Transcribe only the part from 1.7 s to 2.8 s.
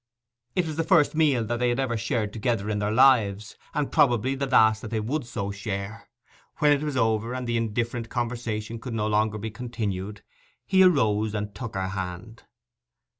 ever shared together in